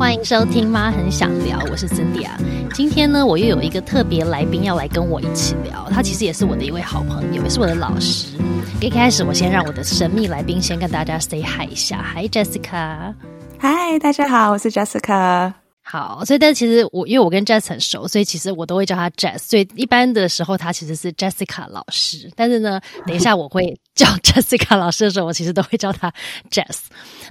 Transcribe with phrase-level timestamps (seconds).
[0.00, 2.34] 欢迎收听《妈很想聊》，我是 Cindy 啊。
[2.72, 8.38] 今天呢，我又有一个特别来宾要来跟我一起聊，他其实也是我的一位好朋友，也是我的老师。
[8.80, 13.14] 一开始，我先让我的神秘来宾先跟大家 say hi 一下，Hi Jessica，
[13.58, 15.52] 嗨，大家好，我是 Jessica。
[15.82, 19.38] 好，所以但其实我因为我跟 Jess 很熟，所以其实我都会叫他 Jess。
[19.40, 22.30] 所以一般的时候，他其实是 Jessica 老师。
[22.34, 26.10] 但是呢，等一下我会叫 Jessica 老师的时候，我其实都会叫她
[26.50, 26.84] Jess。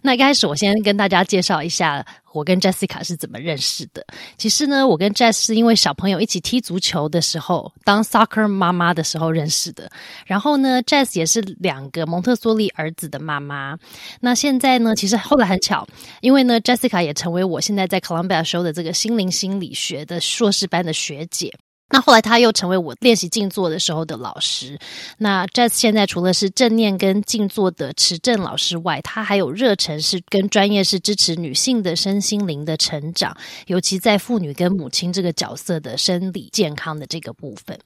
[0.04, 2.06] 那一开始我先跟大家介绍一下。
[2.32, 4.06] 我跟 Jessica 是怎么认识的？
[4.38, 9.90] 其实呢，我跟 Jess 是因为小朋友一起踢足球的时候，当 soccer 妈妈的时候认识的。
[10.28, 13.76] 然后呢，Jess 也是两个蒙特梭利儿子的妈妈。
[14.22, 15.88] 那现在呢，其实后来很巧，
[16.22, 21.52] 因为呢，Jessica 也成为我现在在 Columbia 修的这个心灵心理学的硕士班的学姐。
[21.92, 24.78] 那后来他又成为我练习静坐的时候的老师。
[25.18, 37.78] 那 Jazz 现在除了是正念跟静坐的持正老师外，他还有热忱是跟专业是支持女性的身心灵的成长，尤其在妇女跟母亲这个角色的生理健康的这个部分。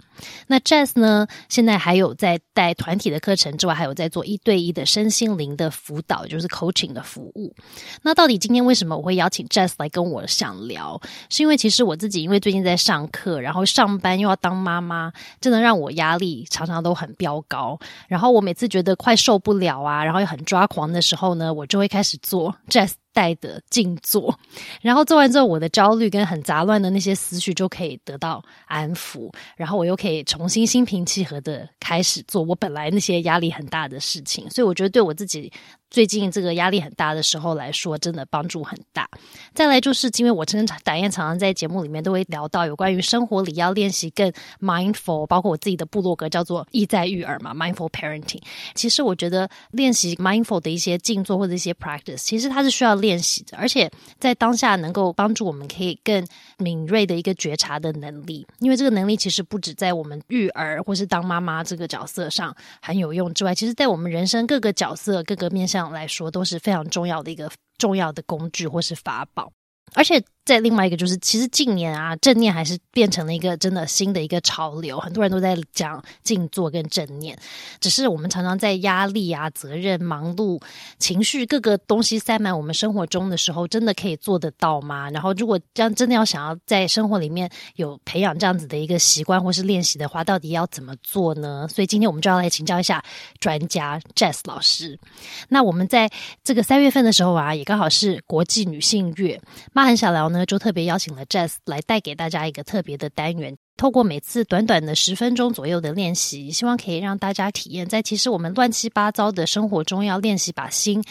[0.48, 7.56] 那 Jazz 呢，现在还有在带团体的课程之外，还有在做一对一的身心灵的辅导，就是 coaching 的服务。
[8.02, 11.02] 那到底今天为什么我会邀请 Jazz 来跟我想聊？
[11.30, 13.93] 是因为其实我自己因为最近在上课，然后上。
[13.94, 17.78] 上班又要当妈妈，真的让我压力常常都很飙高。
[18.08, 24.36] 然后我每次觉得快受不了啊，然后又很抓狂的时候呢，我就会开始做 Jazz 带的静坐。
[24.82, 34.50] 然后做完之后，我的焦虑跟很杂乱的那些思绪就可以得到安抚，然后我又可以重新心平气和的开始做我本来那些压力很大的事情。
[34.50, 35.54] 所以我觉得对我自己。
[35.94, 39.08] 最近这个压力很大的时候来说，真的帮助很大。
[39.54, 48.42] 再来就是因为我真的胆燕常常在节目里面都会聊到有关于生活里要练习更 mindful，包括我自己的部落格叫做“意在育儿”嘛，mindful parenting。
[48.74, 53.88] 其实我觉得练习 mindful 的一些静坐或者一些 practice，其实它是需要练习的，而且
[54.20, 58.48] 在当下能够帮助我们可以更敏锐的一个觉察的能力。
[58.58, 65.83] 因为这个能力其实不止在我们育儿或是当妈妈这个角色上很有用之外，其实在我们人生各个角色、各个面向。
[65.92, 69.52] 来说都是非常重要的一个重要的工具或是法宝，
[69.94, 70.24] 而且。
[70.46, 77.38] 再另外一个就是，其实近年啊，正念还是变成了一个真的新的一个潮流，很多人都在讲静坐跟正念。
[77.80, 80.62] 只是我们常常在压力啊、责任、忙碌、
[81.00, 85.10] 情绪各个东西塞满我们生活中的时候，真的可以做得到吗？
[85.12, 91.66] 然后，如果这样真的要想要在生活里面有培养这样子的一个习惯或是练习的话，到底要怎么做呢？
[91.70, 93.02] 所以今天我们就要来请教一下
[93.40, 95.00] 专家 Jess 老师。
[95.48, 96.10] 那我们在
[96.44, 99.40] 这个三月份的时候啊，也刚好是国际女性月，
[99.72, 100.33] 妈很想聊。
[100.34, 111.02] 呢，就特别邀请了 Jazz 来带给大家一个特别的单元，透过每次短短的十分钟左右的练习，希望可以让大家体验，在其实我们乱七八糟的生活中，要练习把心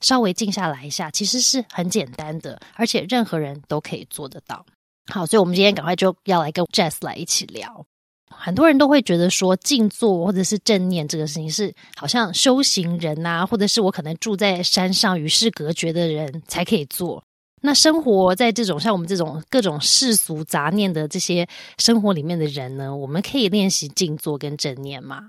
[0.00, 4.66] 稍微静下来一下，其实是很简单的，而且任何人都可以做得到。
[5.12, 7.86] 好，所以我们今天赶快就要来跟 Jazz 来一起聊。
[8.32, 17.22] 很多人都会觉得说，静坐或者是正念这个事情是好像修行人啊，或者是我可能住在山上与世隔绝的人才可以做。
[17.62, 21.46] 那生活在这种像我们这种各种世俗杂念的这些
[21.78, 25.20] 生活里面的人呢，我们可以练习静坐跟正念吗？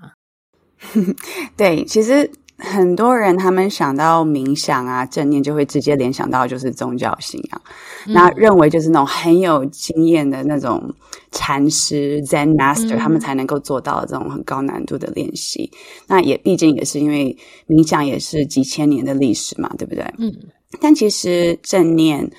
[1.57, 7.61] 对，其实很多人他们想到冥想啊、正念，就会直接联想到就是宗教信仰，
[8.07, 10.95] 那认为就是那种很有经验的那种
[11.31, 15.69] 禅师 Zen Master，他们才能够做到这种很高难度的练习。
[16.07, 17.37] 那也毕竟也是因为
[17.67, 20.03] 冥想也是几千年的历史嘛，对不对？
[20.17, 20.33] 嗯。
[20.79, 22.31] 但其实正念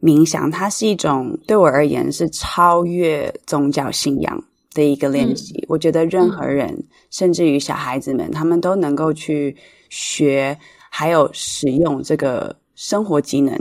[0.00, 5.64] 冥想，它是一种对我而言是超越宗教信仰的一个练习。
[5.68, 9.56] 我觉得任何人，甚至于小孩子们，他们都能够去
[9.88, 10.58] 学，
[10.90, 13.60] 还有使用这个生活技能。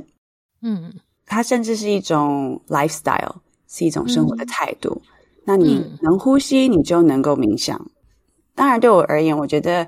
[0.61, 0.93] 嗯，
[1.25, 3.35] 它甚至是一种 lifestyle，
[3.67, 5.01] 是一种生活的态度。
[5.45, 7.89] 那你能呼吸，你就能够冥想。
[8.55, 9.87] 当然，对我而言，我觉得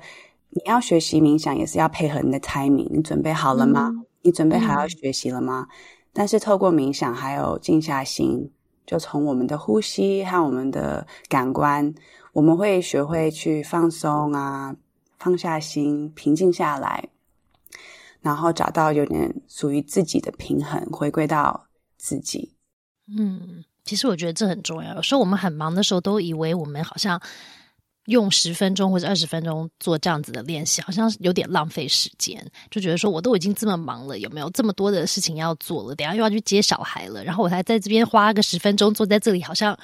[0.50, 2.88] 你要学习冥想，也是要配合你的 timing。
[2.90, 3.90] 你准备好了吗？
[4.26, 5.68] 你准备好要学习了吗？
[6.12, 8.50] 但是透过冥想，还有静下心，
[8.84, 11.94] 就从我们的呼吸和我们的感官，
[12.32, 14.74] 我们会学会去放松啊，
[15.20, 17.10] 放下心，平静下来，
[18.20, 22.56] 然后找到有点属于自己的平衡，回归到自己。
[23.16, 24.96] 嗯，其实我觉得这很重要。
[24.96, 27.22] 有时候我们很忙的时候，都以为我们好像。
[28.06, 32.44] 用十分钟或者二十分钟做这样子的练习，好像有点浪费时间。
[32.70, 35.94] 就觉得说，我都已经这么忙了，有没有这么多的事情要做了？
[35.94, 39.76] 等下又要去接小孩了，然后我才在这边花个十分钟坐在这里，好像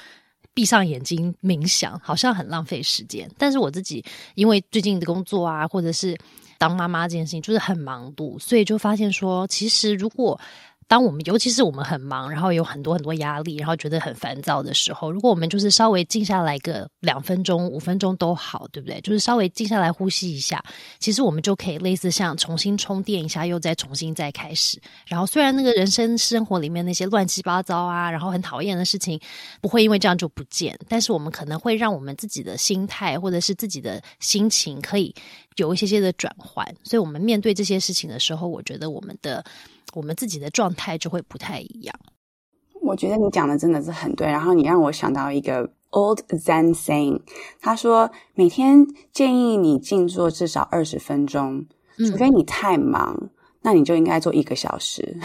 [0.55, 3.31] 闭上眼睛冥想，好像很浪费时间。
[3.39, 4.05] 但是我自己
[4.35, 6.17] 因为最近的工作啊，或者是
[6.59, 10.39] 当妈妈这件事情，就是很忙碌，所以就发现说，其实如果
[10.93, 19.01] 当我们尤其是我们很忙，然后有很多很多压力，然后觉得很烦躁的时候，如果我们就是稍微静下来个两分钟、五分钟都好，对不对？
[19.01, 20.63] 就是稍微静下来呼吸一下，
[20.99, 24.79] 其实我们就可以类似像重新充电一下，又再重新再开始。
[25.07, 29.19] 然后虽然那个人生生活里面那些乱七八糟啊，然后很讨厌的事情
[29.63, 35.15] 不会因为这样就不见，但是我们可能会让我们自己的心态或者是自己的心情可以
[35.57, 36.67] 有一些些的转换。
[36.85, 39.43] 所以，我们面对这些事情的时候，我觉得我们的。
[39.93, 41.95] 我们自己的状态就会不太一样。
[42.81, 47.21] 我觉得你讲的真的是很对，然后你让我想到一个 old Zen saying，
[47.61, 51.67] 他说每天建议你静坐至少二十分钟，
[51.99, 53.31] 除非你太忙，
[53.63, 55.17] 那你就应该做一个小时。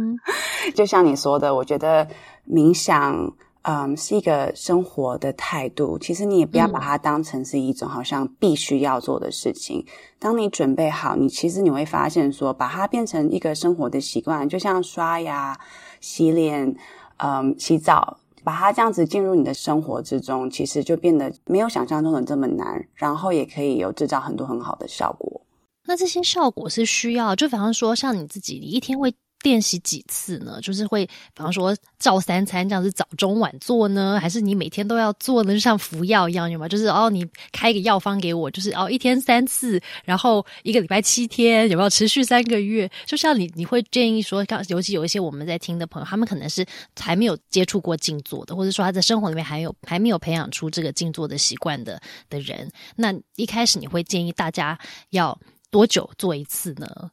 [0.74, 2.08] 就像你说的，我觉得
[2.48, 3.34] 冥想。
[3.66, 5.98] 嗯，是一个生活的态度。
[5.98, 9.82] 其实你也不要把它当成是一种好像必须要做的事情。
[10.18, 15.58] 当你准备好，你其实你会发现说，把它变成一个生活的习惯，就像刷牙、
[15.98, 16.76] 洗脸、
[17.16, 25.40] 嗯、洗澡，把它这样子进入你的生活之中，其实就变得没有想象中的这么难，然后也可以有制造很多很好的效果。
[25.86, 29.14] 那这些效果是需要，就比方说像你自己，你一天会。
[29.44, 30.58] 练习几次呢？
[30.60, 35.52] 就是会，比方说照三餐这样子，早中晚做呢，还是你每天都要做呢？
[35.52, 36.66] 就像服药一样，有吗？
[36.66, 42.90] 就是哦，你开一个药方给我，就是哦，一天三次，然后一个礼拜七天，有没有持续三个月？
[43.04, 46.64] 就像你，你会建议说，刚尤其有一些我们在听的朋友，他们可能是
[46.98, 52.00] 还没有接触过静坐的，或者说他在生活里面还有还没有培养出这个静坐的习惯的
[52.30, 54.78] 的人，那一开始你会建议大家
[55.10, 55.38] 要
[55.70, 57.10] 多久做一次呢？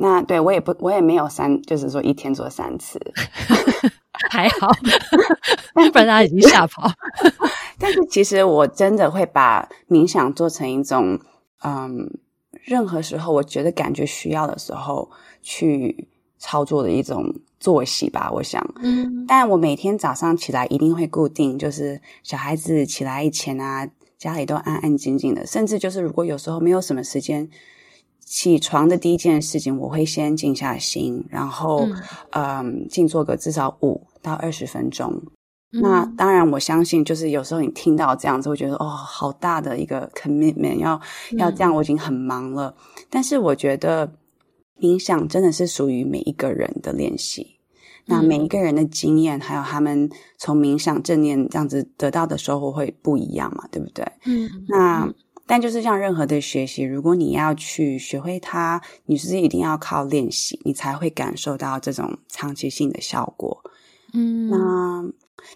[0.00, 3.00] 那对我也不，我也没有三，就是说一天做三次，
[4.30, 4.68] 还好，
[5.74, 6.88] 不然大家已经吓跑。
[7.80, 11.18] 但是其实我真的会把冥想做成一种，
[11.64, 12.08] 嗯，
[12.62, 15.10] 任何时候我觉得感觉需要的时候
[15.42, 16.06] 去
[16.38, 18.30] 操作的一种作息吧。
[18.32, 27.50] 我想，嗯，但我每天早上起来一定会固定，就是小孩子起来以前啊，家里都安安静静的，甚至就是如果有时候没有什么时间。
[28.28, 31.88] 起床的第一件事情，我会先静下心，然后，
[32.32, 35.18] 嗯，静坐个至少五到二十分钟。
[35.70, 41.00] 那当然，我相信，就是有时候你听到这样子，会觉得哦，好大的一个 commitment，要
[41.38, 42.74] 要这样，我已经很忙了。
[43.08, 44.12] 但是，我觉得
[44.78, 47.56] 冥想真的是属于每一个人的练习。
[48.04, 53.66] 那每一个人的经验，还有他们从冥想正念这样子得到的收获会不一样嘛？
[53.70, 54.04] 对不对？
[54.26, 55.08] 嗯，那。
[55.48, 63.64] 但就是像任何的学习，如果你要去学会它，你是一定要靠练习，你才会感受到这种长期性的效果。
[64.12, 65.04] 嗯，那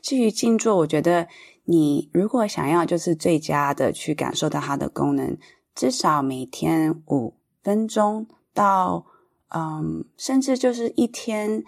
[0.01, 1.29] 至于静坐，我觉得
[1.65, 5.37] 你如果想要就是最佳的去感受到它的功能，
[5.75, 9.05] 至少每天五分钟到
[9.49, 11.63] 嗯，甚至就是一天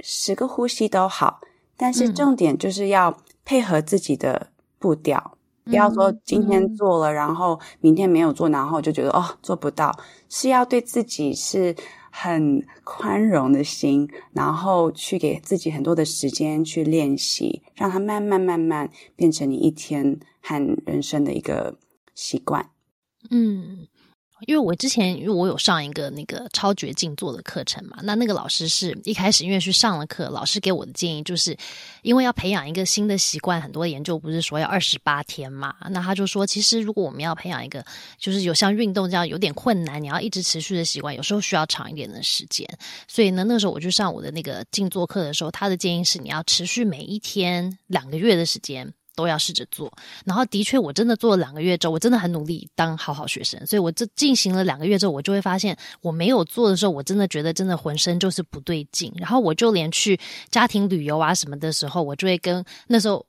[0.00, 1.40] 十个呼吸都好。
[1.76, 5.37] 但是重点就是要配合自己的步调。
[5.68, 9.96] 不要说今天做了，然后明天没有做，然后就觉得哦做不到，
[10.28, 11.76] 是要对自己是
[12.10, 21.76] 很宽容的心，然后去给自己很多的时间去练习，让它慢慢慢慢变成你一天和人生的一个
[22.14, 22.70] 习惯。
[23.30, 23.86] 嗯。
[24.46, 31.56] 因为我之前因为我有上一个那个超绝静坐的课程嘛，那那个老师是一开始因为去上了课，老师给我的建议就是，
[32.02, 37.84] 因为要培养一个新的习惯，很多研究不是说要二十八天嘛，那他就说，其实如果我们要培养一个
[38.18, 42.68] 就是有像运动这样有点困难，你要一直持续的习惯，有时候需要长一点的时间。
[43.06, 48.92] 所以呢，那时候我去上我的那个静坐课的时候，他的建议是你要持续每一天两个月的时间。
[49.18, 49.92] 都要试着做，
[50.24, 60.20] 然后的确，我真的做了两个月之后，我真的很努力当好好学生，所以我这进行了两个月之后，我就会发现我没有做的时候，我真的觉得真的浑身就是不对劲，然后我就连去
[60.52, 63.26] 家庭旅游啊什么的时候，我就会跟那时候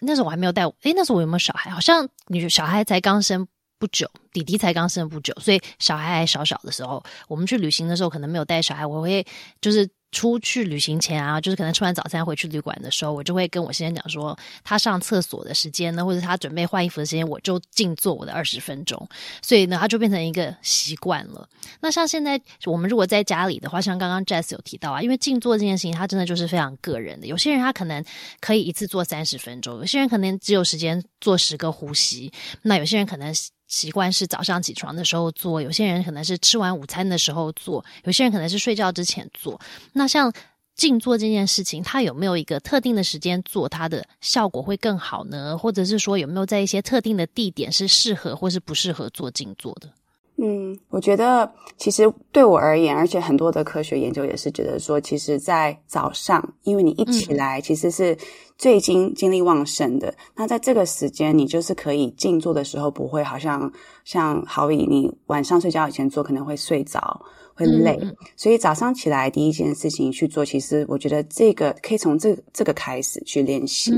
[0.00, 1.70] 那时候我还没有带，诶，那时候我有没有小孩？
[1.70, 3.46] 好像女小孩才刚生
[3.78, 9.26] 不久，弟弟才刚生不久，所以小孩还小小的时候，我们去旅行的时候可能没有带小孩，我会
[9.60, 9.86] 就是。
[10.12, 19.08] 出去旅行前啊，就是可能吃完早餐回去旅馆的时候，我就会跟我先生讲说，他上厕所的时间呢，或者他准备换衣服的时间，我就静坐我的二十分钟。
[19.42, 21.48] 所以呢，他就变成一个习惯了。
[21.80, 27.26] 那像现在我们如果在家里的话，像刚刚 Jess 有提到啊，因为静坐这件事情，它真的就是非常个人的。
[27.26, 28.02] 有些人他可能
[28.40, 32.32] 可以一次做三十分钟，有些人可能只有时间做十个呼吸，
[32.62, 33.34] 那有些人可能。
[33.68, 39.60] 习惯是早上起床的时候做，有些人可能是吃完午餐的时候做，有些人可能是睡觉之前做。
[39.92, 40.32] 那像
[40.74, 45.56] 静坐这件事情，它有没有一个特定的时间做，它的效果会更好呢？
[45.56, 49.90] 或者是说有没有在一些特定的地点是适合或是不适合做静坐的？
[50.38, 58.14] 嗯，我觉得其实对我而言，而且很多的科学研究也是觉得说，其实，在早上，因为你一起来，其实是
[58.58, 60.14] 最精精力旺盛的。
[60.34, 63.72] 那在这个时间，你就是可以静坐的时候，不会好像
[64.04, 67.18] 像好比你晚上睡觉以前做，可能会睡着，
[67.54, 67.98] 会累。
[68.36, 73.90] 所以早上起来第一件事情去做，其实我觉得这个可以从这这个开始去练习。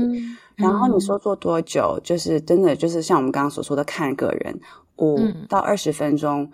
[0.55, 4.57] 然后你说做多久，就是真的就是像我们刚刚所说的，看个人。
[4.99, 6.51] 五到二十分钟，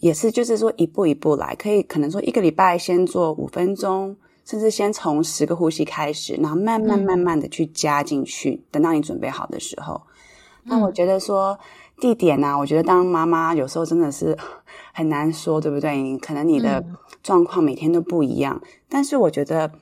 [0.00, 8.62] 也是就是说一步一步来，可以可能说一个礼拜先做五分钟，甚至先从十个呼吸开始，然后慢慢慢慢的去加进去。
[8.70, 10.02] 等到你准备好的时候，
[10.64, 11.58] 那我觉得说
[11.98, 14.36] 地点呢，我觉得当妈妈有时候真的是
[14.92, 16.16] 很难说，对不对？
[16.18, 16.84] 可能你的
[17.22, 19.72] 状况每天都不一样，但是我觉得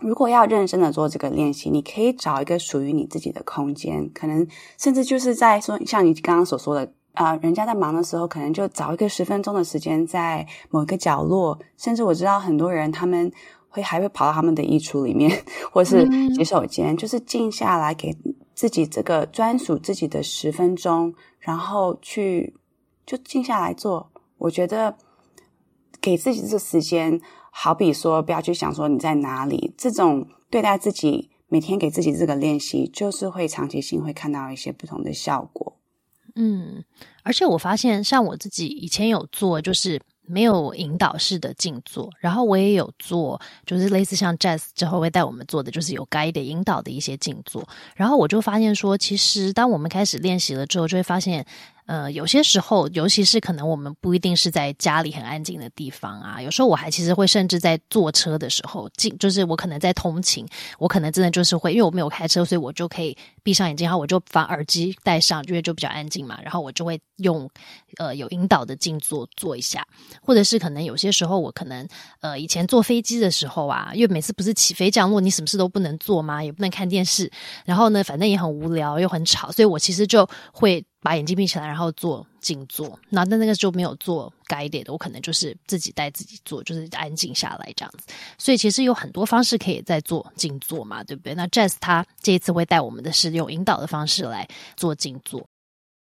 [0.00, 4.46] 如果要认真的做这个练习，你可以找一个属于你自己的空间，可能
[4.78, 6.92] 甚至就是在说像你刚刚所说的。
[7.14, 11.58] 啊，人家在忙的时候，可能就找一个十分钟的时间，在某一个角落。
[11.76, 13.32] 甚至我知道很多人，他们
[13.68, 15.30] 会还会跑到他们的衣橱里面，
[15.72, 18.16] 或是洗手间，就是静下来，给
[18.54, 22.56] 自己这个专属自己的十分钟，然后去
[23.06, 24.10] 就静下来做。
[24.38, 24.96] 我觉得
[26.00, 35.73] 给自己这个时间，好比说不要去想说你在哪里，这种对待自己，每天给自己这个练习，就是会长期性会看到一些不同的效果。
[36.36, 36.84] 嗯，
[37.22, 51.46] 而且我发现，像我自己以前有做，就是没有引导式的静坐，然后我也有做，就是类似像 Jazz 之后会带我们做的，就是有 guide 引导的一些静坐，然后我就发现说，其实当我们开始练习了之后，就会发现。
[51.86, 56.40] 呃，有些时候，尤其是可能我们不一定是在家里很安静的地方啊。
[56.40, 60.46] 有时候我还其实会甚至在坐车的时候，静就是我可能在通勤，
[60.78, 66.38] 我可能真的就是会，因为我没有开车，所以我就可以闭上眼睛，然后我就把耳机戴上，因为就比较安静嘛。
[66.42, 67.48] 然后我就会用
[67.98, 69.86] 呃有引导的静坐做一下，
[70.22, 71.86] 或者是可能有些时候我可能
[72.20, 76.42] 呃以前坐飞机的时候啊，因为每次不是起飞降落，你什么事都不能做吗？
[76.42, 77.30] 也不能看电视，
[77.66, 80.82] 然后呢，反正也很无聊又很吵，所以我其实就会。
[81.04, 82.98] 把眼睛闭起来，然后做静坐。
[83.10, 88.06] 那那那个就没有做该点的，我可能就是自己带自己做，就是安静下来这样子。
[88.38, 91.34] 所以其实有很多方式可以在做静坐嘛，对不对？
[91.34, 95.46] 那 Jazz 他这一次会带我们的是用引导的方式来做静坐。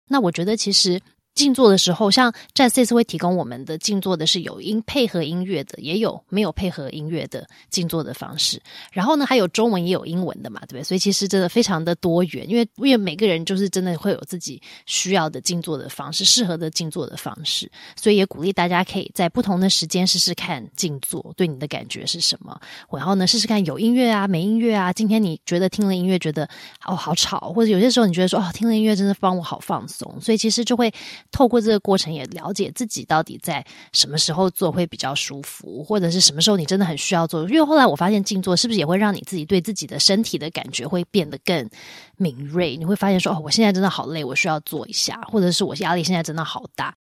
[0.09, 1.03] 那我觉得其实。
[1.35, 8.61] 静坐的时候，像 Jazz 这次会提供我们的静坐的是有音配合音乐的，也有没有配合音乐的静坐的方式。
[8.93, 10.85] 然后呢，还有中文也有英文的嘛，对不对？
[10.85, 17.71] 所以其实真的非常的多元，因为因为每个人就是真的会有自己需要的静坐的方式，适合的静坐的方式。
[17.97, 22.57] 所以也鼓励大家可以在不同的时间试试看静坐，对你的感觉是什么？
[22.93, 24.93] 然后呢，试试看有音乐啊，没音乐啊。
[24.93, 26.49] 今天你觉得听了音乐觉得
[26.87, 30.93] 哦好吵，或者有些时候你觉得说哦听了音乐真的帮我好放松，所以其实就会。
[31.35, 37.43] 透过这个过程，也了解自己到底在什么时候做会比较舒服，或者是什么时候你真的很需要做。
[37.49, 41.69] 因为后来我发现，静坐是不是也会让你自己对自己的身体的感觉会变得更
[42.17, 42.77] 敏锐？
[42.77, 46.95] 你会发现说，哦，我现在真的好累，我需要做一下，或者是我压力现在真的好大。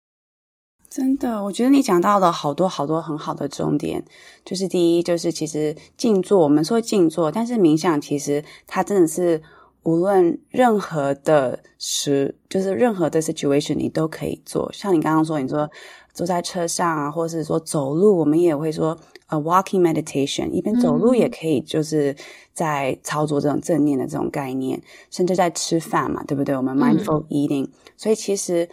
[0.90, 4.04] 真的，我觉得你讲到了好多好多很好的重点。
[4.44, 9.40] 就是第一，就是其实静坐，我们说静坐，但是冥想其实它真的是。
[9.84, 14.70] 无论任何的时，就是任何的 situation，你都可以做。
[14.72, 15.70] 像你刚刚说，你说
[16.12, 18.98] 坐在车上啊，或者是说走路，我们也会说
[19.28, 22.16] 呃 walking meditation，一边走路也可以，就是
[22.52, 26.56] 在操作这种正念的这种概念，甚至在吃饭嘛，对不对？
[26.56, 27.68] 我们 mindful eating。
[27.96, 28.68] 所以其实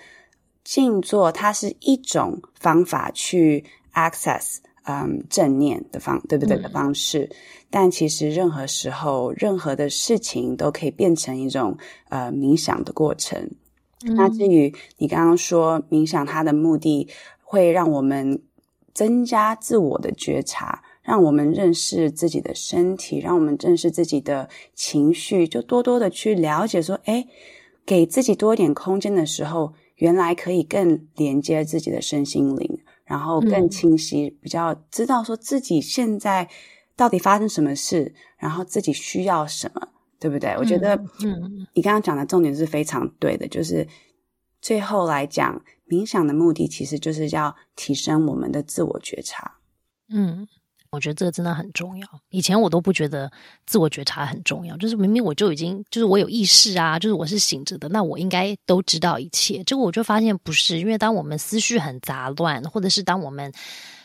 [0.63, 4.57] 静坐它是一种方法去 access。
[4.83, 7.29] 嗯，正念的方，对不对的方式？
[7.69, 11.77] 但其实任何时候，任何的事情都可以变成一种
[12.09, 13.51] 呃冥想的过程。
[14.03, 17.07] 那至于你刚刚说冥想，它的目的
[17.43, 18.41] 会让我们
[18.93, 27.27] 增加自我的觉察，让我们认识自己的身体，让我们认识自己的情绪，就多多的去了解说，哎，
[27.85, 32.79] 给自己多一点空间的时候，原来可以更连接自己的身心灵。
[33.11, 36.49] 然后更清晰，比较知道说自己现在
[36.95, 39.85] 到底发生什么事，然后自己需要什么，
[40.17, 40.55] 对不对？
[40.57, 43.85] 我觉得，嗯，你刚刚讲的重点是非常对的，就是
[44.61, 49.57] 最后来讲，冥想的目的其实就是要提升我们的自我觉察，
[50.07, 50.47] 嗯。
[50.91, 52.05] 我觉得这个真的很重要。
[52.31, 53.31] 以前我都不觉得
[53.65, 59.63] 自我觉察很重要，就是明明我就已经就是我有意识啊，就是我是醒着的，那我应该都知道一切。
[59.63, 63.53] 结果我就发现不是，因为当我们思绪很杂乱，或者是当我们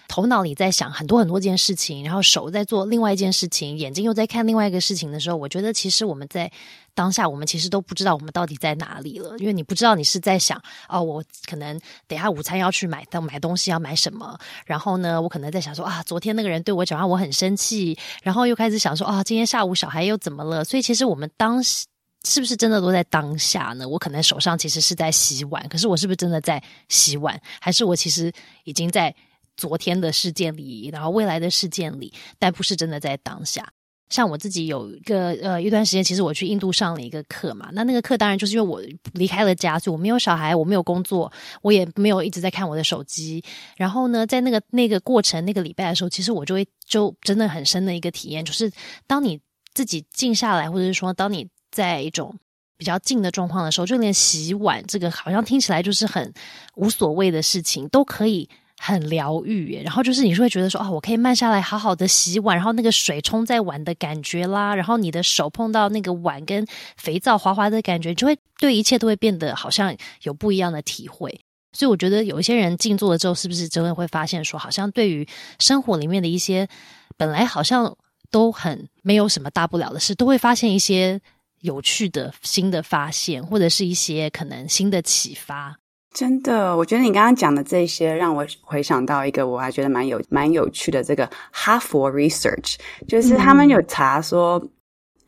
[0.07, 6.53] 头脑里在想很多很多件事情，然后手在做另外一件事情，眼睛又在看另外一个事情的时候，我觉得其实我们在
[6.97, 20.65] 当下，我们其实都不知道我们到底在哪里了，因为你不知道你是在想哦，我可能等下午餐要去买东买东西要买什么，然后呢，我可能在想说啊，昨天那个人对我讲话我很生气，然后又开始想说啊，今天下午小孩又怎么了？
[20.65, 21.87] 所以其实我们当时。
[22.29, 23.89] 是不是真的都在当下呢？
[23.89, 27.41] 我可能手上其实是在洗碗，可是我是不是真的在洗碗？
[27.61, 28.33] 还是我其实
[28.65, 29.15] 已经在
[29.57, 33.65] 昨天的事件里，然后未来的事件里，但不是真的在当下？
[34.09, 37.69] 像我自己有一个呃一段时间，其实我去印度上了一个课嘛。
[37.73, 38.81] 那那个课当然就是因为我
[39.13, 41.31] 离开了家，所以我没有小孩，我没有工作，
[41.63, 43.43] 我也没有一直在看我的手机。
[43.77, 48.71] 然后呢，在那个那个过程那个礼拜的时候，其实我就会就真的很深的一个体验，就是
[49.07, 49.41] 当你
[49.75, 51.49] 自己静下来，或者是说当你。
[51.73, 52.35] 在一种
[52.79, 56.33] 比较静的状况的时候，就连洗碗这个好像听起来就是很
[56.75, 58.49] 无所谓的事情，都可以
[58.79, 59.81] 很疗愈。
[59.83, 66.67] 然后就是你会觉得说，哦，我可以慢下来，好好的洗碗，然后那个水冲在碗的感觉啦，然后你的手碰到那个碗跟
[66.97, 71.41] 肥皂滑滑的感觉，就会对一切都会变得好像有不一样的体会。
[71.73, 75.27] 所以我觉得有一些人静坐了之后，是不是真的会发现说，好像对于
[75.59, 76.69] 生活里面的一些
[77.17, 77.97] 本来好像
[78.31, 81.21] 都很没有什么大不了的事，都会发现一些。
[81.63, 85.75] 有趣的新的发现，或者是一些可能新的启发。
[86.17, 94.67] 真的，我觉得你刚刚讲的这些，让我回想到一个我还觉得蛮有蛮有趣的这个哈佛 research，就是他们有查说。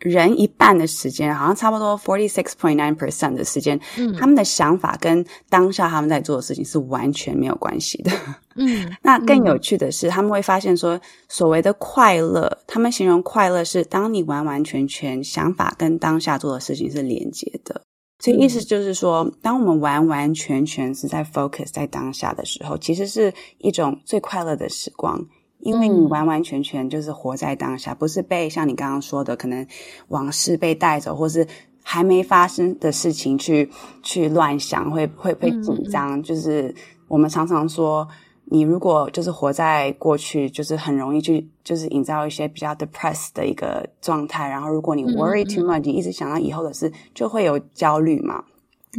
[0.00, 8.12] 人一半的时间，好像差不多 forty six point nine percent 的时间，嗯，他们的想法跟当下他们在做的事情是完全没有关系的。
[8.54, 17.83] 嗯， 那更有趣的是，他们会发现说，所谓的快乐，他们形容快乐是当你完完全全想法跟当下做的事情是连接的。
[18.19, 25.27] 所以意思就是说，当我们完完全全是在 focus 在当下的时候，其实是一种最快乐的时光。
[25.61, 29.67] 因为你完完全全就是活在当下，不是被像你刚刚说的，可能
[30.07, 31.45] 往事被带走，或是
[31.83, 33.69] 还没发生的事情去
[34.01, 36.23] 去乱想，会会会紧张。
[36.23, 36.73] 就是
[37.09, 38.07] 我们常常说，
[38.50, 44.49] 你如果就是活在过去，就是很容易去就是营造一些比较 depressed 的一个状态。
[44.49, 48.45] 然后如果你 worry too much，你一直想到以后的事，就会有焦虑嘛。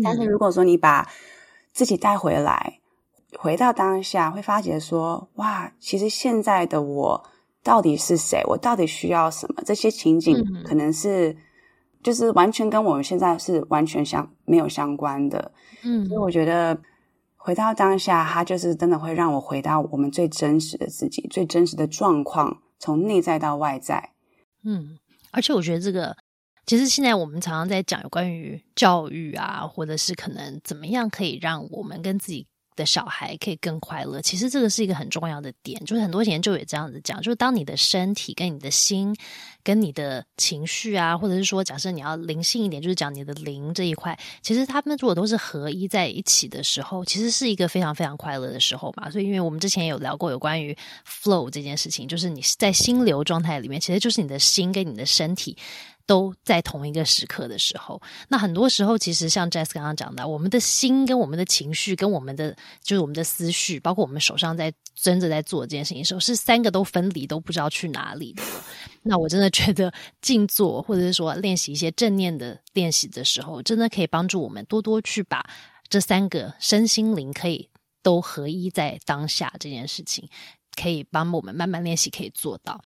[0.03, 1.07] 但是如果说你把
[1.73, 2.75] 自己带回来。
[3.38, 7.23] 回到当下，会发觉说：“哇，其实现在的我
[7.62, 8.41] 到底是谁？
[8.47, 9.62] 我到底需要什么？
[9.63, 11.38] 这些情景可能是，
[12.01, 15.51] 就是完全跟我们现在是完全相没有相关的。
[15.83, 16.75] 嗯，所以我觉得
[17.41, 24.12] 回到当下，它就是真的会让我回到我们最真实的自己，最真实的状况，从内在到外在。
[24.63, 24.99] 嗯，
[25.32, 26.17] 而且我觉得这个，
[26.65, 32.45] 其实现在我们常常在讲有关于教育啊，或者是可能怎么样可以让我们跟自己。
[32.79, 39.13] 的小孩可以更快乐，其实这个是一个很重要的点，就是很多研究也这样子讲，就是当你的身体跟你的心
[39.63, 49.09] 跟你的情绪啊，或者是说假设你要灵性一点，就是讲你的灵这一块，其实他们如果都是合一在一起的时候，其实是一个非常非常快乐的时候嘛。
[49.09, 55.57] 所以，因为我们之前有聊过有关于 flow 这件事情，就是你在心流状态里面，其实就是你的心跟你的身体。
[56.09, 68.41] 都在同一个时刻的时候，那很多时候其实像 Jess 刚刚讲的，我们的心跟我们的情绪跟我们的就是我们的思绪，包括我们手上在真的在做这件事情的时候，是三个都分离，都不知道去哪里的。
[69.03, 75.47] 那我真的觉得静坐或者是说练习一些正念的练习的时候，真的可以帮助我们多多去把
[75.89, 77.69] 这三个身心灵可以
[78.01, 80.27] 都合一在当下这件事情，
[80.75, 82.81] 可以帮我们慢慢练习可以做到。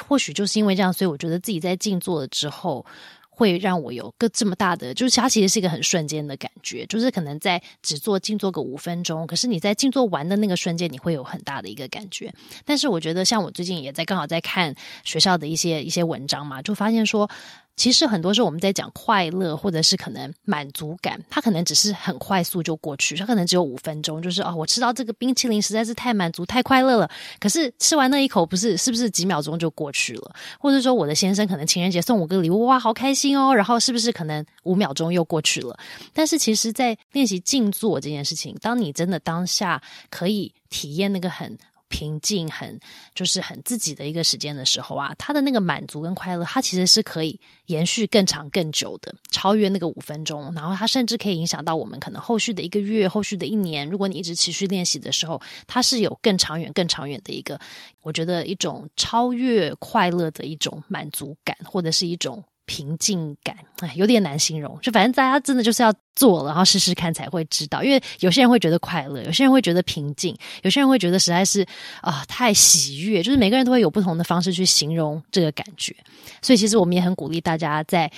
[0.00, 2.84] 或许就是因为这样，所以我觉得自己在静坐了之后，
[3.28, 12.32] 会让我有个这么大的，就是它其实是一个很瞬间的感觉，就是可能在只做静坐个五分钟，可是你在静坐完的那个瞬间，你会有很大的一个感觉。
[12.64, 14.74] 但是我觉得，像我最近也在刚好在看
[15.04, 17.28] 学校的一些一些文章嘛，就发现说。
[17.74, 27.10] 其实很多时候我们在讲快乐，或者是可能满足感，它可能只是很快速就过去，它可能只有五分钟，就是哦，我吃到这个冰淇淋实在是太满足、太快乐了。
[27.40, 30.34] 可是吃完那一口，不是是不是几秒钟就过去了？
[30.60, 35.76] 或者说我的先生可能情人节送我个礼物，哇，好开心哦，然后是不是可能五秒钟又过去了？
[36.12, 41.58] 但是其实，在练习静坐这件事情，当你真的当下可以体验那个很。
[41.92, 42.80] 平静很
[43.14, 50.50] 就是很自己的一个时间的时候啊，他的那个满足跟快乐，他其实是可以延续更长更久的，超越那个五分钟。
[50.54, 53.86] 然后他甚至可以影响到我们可能后续的一个月、后续的一年。
[53.86, 57.60] 如果你一直持续练习的时候，它是有更长远、更长远的一个，
[58.00, 62.42] 我觉得一种超越快乐的一种满足感，或者是一种。
[62.72, 64.78] 平静感，哎，有点难形容。
[64.80, 67.82] 就反正大家真的就是要做了，然后试试看才会知道。
[67.82, 71.66] 因为有些人会觉得快乐，有些人会觉得平静，有些人会觉得实在是
[72.00, 73.22] 啊太喜悦。
[73.22, 75.94] 就是每个人都会有不同的方式去形容这个感觉。
[76.40, 78.10] 所以其实我们也很鼓励大家在。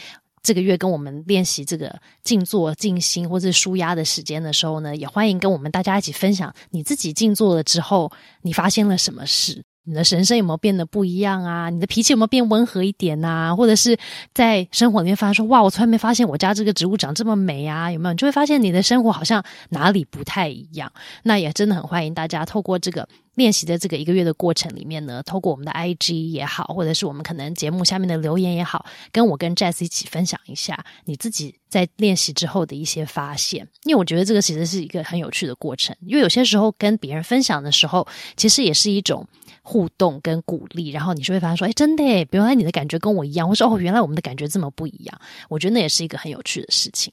[0.47, 8.13] 这个月跟我们练习这个静坐、静心或者舒压的时间的时候呢，也欢迎跟我们大家一起分享你自己静坐了之后，
[8.43, 9.65] 你发现了什么事？
[9.87, 11.69] 你的神圣有没有变得不一样啊？
[11.69, 13.55] 你的脾气有没有变温和一点呐？
[13.55, 13.97] 或者是
[14.33, 17.93] 在生活里面发现说，哇，我从来没发现我家这个植物长这么美啊？
[17.93, 18.13] 有没有？
[18.15, 20.91] 你就会发现你的生活好像哪里不太一样。
[21.25, 23.09] 那也真的很欢迎大家透过这个。
[23.35, 33.69] 练习的这个一个月的过程里面呢，透过我们的 IG 也好，或者是我们可能节目下面的留言也好，跟我跟 Jess 一起分享一下你自己在练习之后的一些发现。
[33.85, 39.27] 因为我觉得这个其实是一个很有趣的过程，因为有些时候跟别人分享的时候，其实也是一种
[39.63, 45.21] 互动跟鼓励，然后你就会发现说，哎，真的，原来你的感觉跟我一样，或者哦，原来我们的感觉这么不一样。
[45.49, 47.13] 我觉得那也是一个很有趣的事情。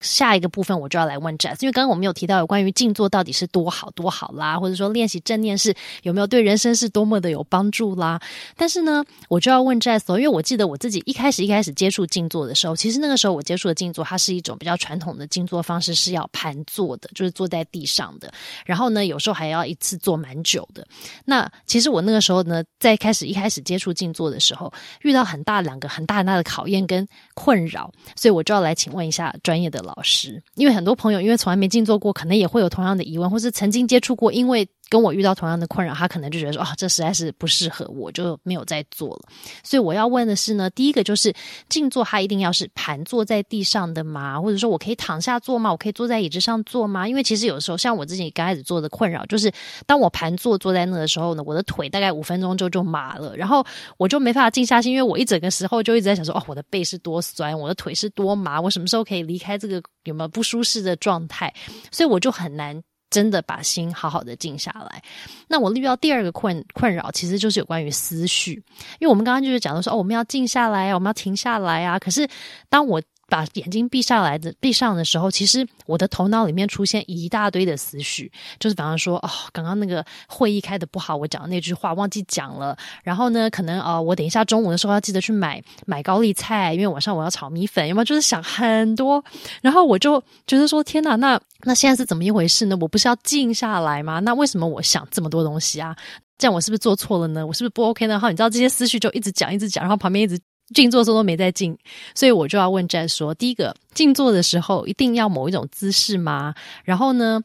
[0.00, 8.20] 下一个部分我就要来问 Jazz，因为刚刚我们有提到有关于静坐到底是多好多好啦，或者说练习正念是有没有对人生是多么的有帮助啦。
[8.56, 18.30] 但是呢，我就要问 Jazz，因为我记得我自己一开始一开始接触静坐的时候，其实那个时候我接触的静坐，它是一种比较传统的静坐方式，是要盘坐的，就是坐在地上的。
[18.66, 20.86] 然后呢，有时候还要一次坐蛮久的。
[21.24, 29.82] 那其实我那个时候呢，在开始一开始接触静坐的时候，遇到很大两个很大很大的考验跟困扰，所以我就要来请问一下专业的。
[29.86, 34.68] 老师，因为很多朋友因为从来没静坐过，可能也会有同样的疑问，或是曾经接触过，因为。
[34.88, 39.22] 跟我遇到同样的困扰，他可能就觉得说啊，这实在是不适合我，就没有再做了。
[39.64, 41.34] 所以我要问的是呢，第一个就是
[41.68, 44.40] 静坐，它一定要是盘坐在地上的吗？
[44.40, 45.70] 或者说我可以躺下坐吗？
[45.72, 47.08] 我可以坐在椅子上坐吗？
[47.08, 49.52] 因为其实有时候像我自己刚开始做的困扰，就是
[49.86, 53.64] 当我盘坐坐在那的时候呢，我的腿大概五分钟就就麻了，然后
[53.96, 61.52] 我就没办法静下心，因为我一整个时候就一直在想说，哦，我的背是多酸，我的腿是多麻，我什么时候可以离开这个有没有不舒适的状态？
[61.90, 62.80] 所以我就很难。
[63.16, 65.02] 真的把心好好的静下来。
[65.48, 68.62] 那我遇到第二个困困扰，其实就是有关于思绪。
[68.98, 71.98] 因为我们刚刚就是讲到说，哦，我们要静下来，我们要停下来啊。
[71.98, 72.28] 可是
[72.68, 82.76] 当我把眼睛闭下来的闭上的时候，其实我的头脑里面出现一大堆的思绪，就是比方说，哦，刚刚那个会议开的不好，我讲的那句话忘记讲了。
[83.02, 87.88] 然后呢，可能呃，我等一下中午的时候要记得去买买高丽菜，因为晚上我要炒米粉。
[87.88, 88.04] 有没有？
[88.04, 89.22] 就是想很多。
[89.60, 92.76] 然后我就觉得说，天哪，那那现在是怎么一回事呢？
[92.80, 94.20] 我不是要静下来吗？
[94.20, 95.96] 那为什么我想这么多东西啊？
[96.38, 97.46] 这样我是不是做错了呢？
[97.46, 98.12] 我是不是不 OK 呢？
[98.12, 100.38] 然后你知道这些思绪就一直讲，一直讲，然后旁边一直。
[100.74, 101.78] 静坐的时候都没在静，
[102.14, 106.54] 所以我就要问 Jazz 说：第一个，静坐的时候一定要某一种姿势吗？
[106.84, 107.40] 然后呢，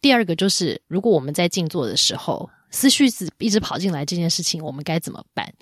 [0.00, 5.52] 第二个就是，如果我们在静坐的时候，思绪是一直跑进来这件事情，我们该怎么办？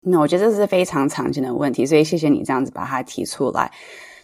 [0.00, 3.70] 那我觉得这是非常常见的问题，所以谢谢你这样子把它提出来。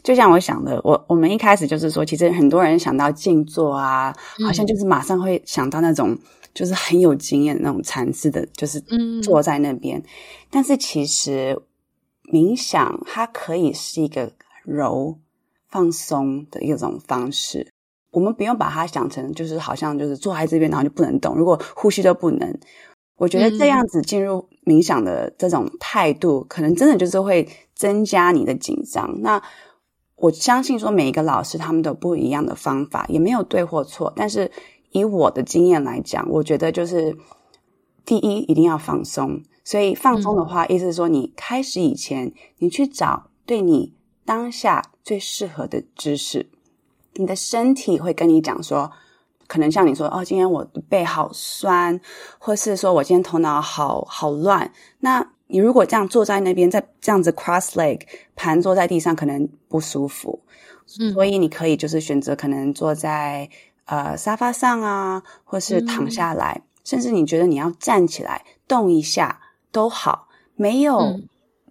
[0.03, 6.17] 就像我想的，我我们一开始就是说，其实很多人想到静坐啊，好像就是马上会想到那种
[6.55, 8.81] 就是很有经验的那种禅师的，就是
[9.23, 10.03] 坐在那边，
[10.49, 11.61] 但是其实。
[12.33, 14.33] 冥想，它可以是一个
[14.65, 15.19] 柔
[15.69, 17.73] 放松的一种方式。
[18.11, 21.37] 我们不用把它想成就是好像就是坐在这边，然后就不能动。
[21.37, 22.59] 如果呼吸都不能，
[23.17, 29.21] 我觉得这样子进入冥想的这种态度，可能真的就是会增加你的紧张。
[29.21, 29.43] 那
[30.15, 34.13] 我相信说每一个老师他们都不一样的方法，也没有对或错。
[34.17, 34.51] 但是
[34.93, 37.15] 以我的经验来讲，我觉得就是
[38.07, 39.43] 第一一定要放松。
[39.67, 43.93] 所以放松的话，意思是说，你开始以前，你去找对你
[44.25, 46.49] 当下最适合的姿势。
[47.15, 48.93] 你的身体会跟你讲说，
[49.49, 52.01] 可能像你说，哦，今天我背好酸，
[52.39, 54.71] 或是说我今天头脑好好乱。
[55.01, 58.01] 那你如果这样坐在那边，在这样子 cross leg
[58.37, 60.45] 盘坐在地上，可能不舒服。
[60.87, 63.51] 所以你可以就是选择可能坐在
[63.87, 69.41] 呃沙发上啊，或是躺下来，甚至你觉得你要站起来动一下。
[69.73, 71.21] 都好，没有，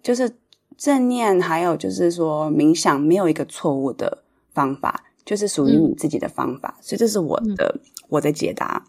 [0.02, 0.36] 就是
[0.76, 6.76] 正念，还有就是说冥想，没有一个错误的方法，就是属于你自己的方法。
[6.80, 8.84] 所以这是我的我的解答。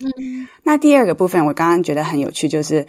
[0.00, 2.86] 嗯，那第二个部分，我刚刚觉得很有趣，就是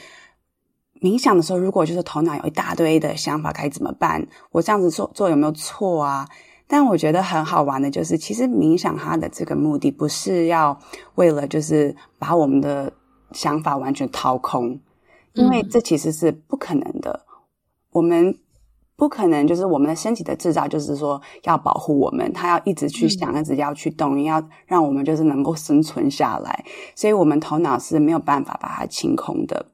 [1.02, 4.28] 冥想的时候，如果就是头脑有一大堆的想法，该怎么办？
[4.52, 6.28] 我这样子做做有没有错啊？
[6.68, 10.80] 但我觉得很好玩的，就是其实冥想它的这个目的，不是要
[11.14, 12.92] 为了就是把我们的
[13.32, 14.80] 想法完全掏空。
[15.36, 17.26] 因为这其实是不可能的，
[17.92, 18.38] 我们
[18.96, 29.66] 不可能就是我们的身体的制造，就是说要保护我们，它要一直去想，一直要去动，要让我们就是能够生存下来，所以我们头脑是没有办法把它清空的。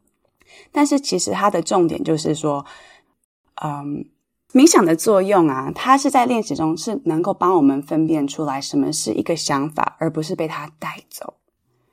[0.71, 2.65] 但是其实它的重点就是说，
[3.61, 4.05] 嗯，
[4.53, 11.35] 冥想的作用啊，它是在练习中是能够帮我们分辨出来什么是一个想法，而不是被它带走。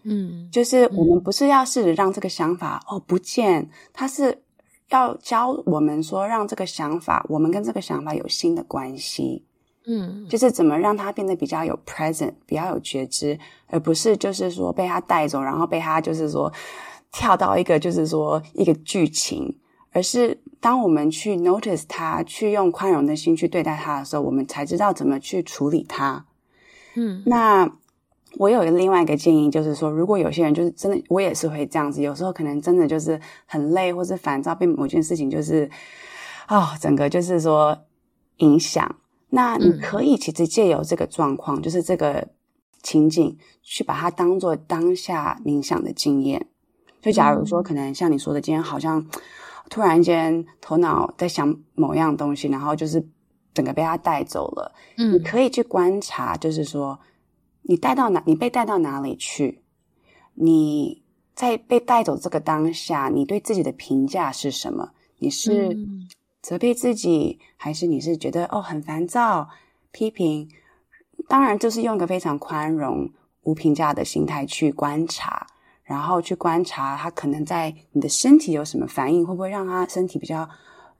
[0.03, 4.43] 嗯，就是我们不是要试着让这个想法哦不见，它是
[4.91, 9.45] 要教我们说让这个想法，我们跟这个想法有新的关系。
[9.91, 16.53] 嗯，就是怎么让它变得比较有 present，比较有觉知，而不是就是说被它带走，然后被它就是说
[17.11, 19.57] 跳到一个就是说一个剧情，
[19.93, 26.27] 而是当我们去 notice 它，去用宽容的心去对待它的时候，我们才知道怎么去处理它。
[26.95, 27.71] 嗯，那
[28.39, 35.69] 我有另外一个建议，就是说，如果有些人就是真的，我也是会这样子，有时候可能真的就是很累或是烦躁，被某件事情就是
[36.47, 37.77] 啊，整个就是说
[38.37, 38.97] 影响。
[39.31, 42.29] 那你可以其实借由这个状况，就是这个
[42.83, 46.47] 情景，去把它当做当下冥想的经验。
[47.03, 49.05] 就假如说，可能像你说的，今天好像
[49.69, 53.05] 突然间头脑在想某样东西，然后就是
[53.53, 54.73] 整个被他带走了。
[54.97, 56.99] 嗯，你可以去观察，就是说
[57.69, 59.63] 你带到哪，你被带到哪里去？
[60.33, 61.03] 你
[61.35, 64.93] 在被带走这个当下，你对自己的评价是什么？
[65.19, 65.77] 你是？
[66.41, 69.47] 责备自己，还是你是觉得哦很烦躁、
[69.91, 70.49] 批评？
[71.29, 75.47] 当然，就是用一个非常宽容、无评价的心态去观察，
[75.83, 80.49] 然后去观察他可能在你的身体有什么反应，会不会让他身体比较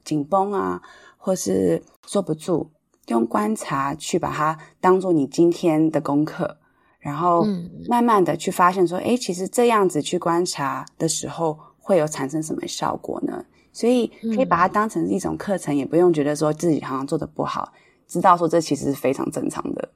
[0.05, 0.83] 紧绷啊，
[1.17, 2.71] 或是坐不住？
[3.09, 6.57] 用观察去把它当做你今天的功课，
[7.01, 7.45] 然后
[7.89, 13.45] 慢慢的去发现说，哎，其实这样子去观察的时候，会有产生什么效果呢？
[13.73, 17.73] 所以可以把它当成一种课程，也不用觉得说自己好像做的不好，
[18.07, 19.89] 知道说这其实是非常正常的。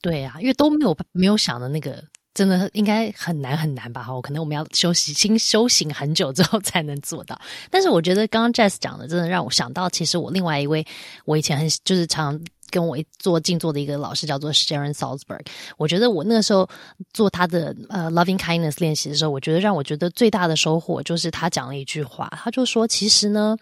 [0.00, 2.02] 对啊，因为都没有没有想的那个，
[2.36, 4.02] 真的应该很难很难吧？
[4.02, 7.40] 哈，可能我们要休息、新修行很久之后才能做到。
[7.70, 10.86] 但是我觉得刚刚 Jess 讲的，真的让我想到，其实我另外一位
[11.24, 12.40] 我以前很就是常。
[12.68, 15.46] 跟我一做静坐的一个老师叫做 Sharon Salzberg，
[15.76, 16.68] 我觉得我那个时候
[17.12, 23.56] 做他的呃 Loving Kindness 练习的时候，我觉得让我觉得最大的收获就是他讲了一句话，他就说：“其实呢，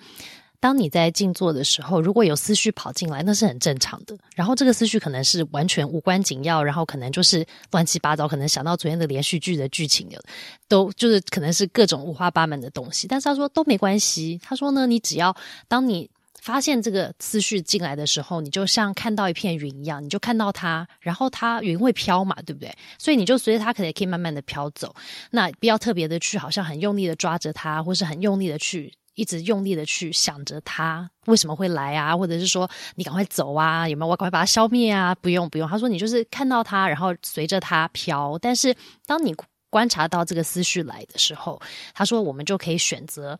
[0.64, 4.16] 当你在静坐的时候，如果有思绪跑进来，那是很正常的。
[4.34, 10.18] 然后这个思绪可能是完全无关紧要，然后可能就是乱七八糟，可能想到昨天的连续剧的剧情的，
[10.66, 13.06] 都就是可能是各种五花八门的东西。
[13.06, 15.36] 但是他说都没关系，他说呢，你只要
[15.68, 16.08] 当你。
[16.40, 22.70] 发现这个思绪进来的时候，你就像看到一片云一样，你就看到它，然后它云会飘嘛，对不对？
[22.98, 24.94] 所以你就随着它，可能可以慢慢的飘走。
[25.30, 34.10] 那不要特别的去，好像很用力的抓着它，或是很用力的去，一直用力的去想着它为什么会来啊，或者是说你赶快走啊，有没有？
[34.10, 35.14] 我赶快把它消灭啊？
[35.14, 35.68] 不用不用。
[35.68, 38.38] 他说你就是看到它，然后随着它飘。
[38.38, 38.74] 但是
[39.06, 39.34] 当你
[39.70, 41.60] 观察到这个思绪来的时候，
[41.92, 43.38] 他说我们就可以选择。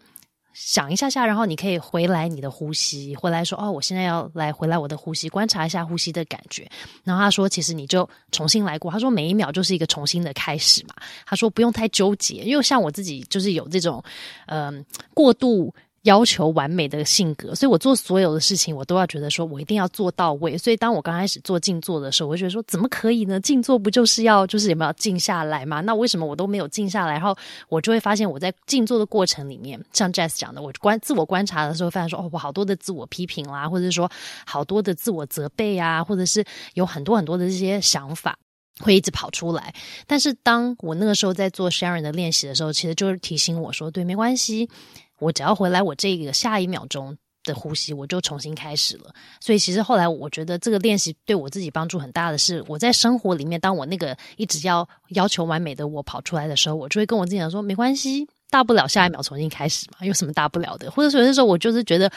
[0.55, 6.67] 想一下下，然后你可以回来你的呼吸，回来说哦，我现在要来回来我的呼吸，观察一下呼吸的感觉。
[7.03, 8.91] 然后他说，其实你就重新来过。
[8.91, 10.95] 他说，每一秒就是一个重新的开始嘛。
[11.27, 14.03] 他说不用太纠结，因为像我自己就是有这种
[14.47, 15.75] 嗯过度。
[16.05, 20.57] 要求完美的性格，所以我做所有的事情，我都要觉得说我一定要做到位。
[20.57, 23.41] 所以当我刚开始做静坐的时候，我就觉得说怎么可以呢？
[23.41, 25.81] 静坐不就是要就是有没有静下来嘛？
[25.81, 27.13] 那为什么我都没有静下来？
[27.15, 27.35] 然后
[27.69, 34.11] 我就会发现我在静坐的过程里面，像 Jess 讲的，我观自我观察的时候，发现说哦，我好多的自我批评啦，或者是说
[34.45, 38.39] 好多的自我责备啊，或者是有很多很多的这些想法
[38.81, 39.75] 会一直跑出来。
[40.07, 44.69] 但是当我那个时候在做 Sharon 的练习的时候，其实就是提醒我说，对，没关系。
[45.25, 49.13] 我只要回来，我这个下一秒钟的呼吸，我就重新开始了。
[49.41, 58.29] 所以其实后来我觉得这个练习对我自己帮助很大的是，我在生活里面，当我那个一直要要求完美的我跑出来的时候，我就会跟我自己讲说，没关系。
[58.55, 60.89] 大不了下一秒重新开始嘛，有什么大不了的？
[60.93, 62.09] 或者说有些时候我就是觉得